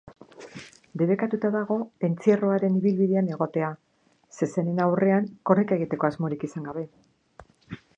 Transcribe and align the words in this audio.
Debekatuta 1.01 1.51
dago 1.55 1.77
entzierroaren 2.07 2.79
ibilbidean 2.81 3.31
egotea, 3.37 3.71
zezenen 4.41 4.85
aurrean 4.89 5.33
korrika 5.51 5.81
egiteko 5.81 6.13
asmorik 6.15 6.53
izan 6.53 6.69
gabe. 6.73 6.89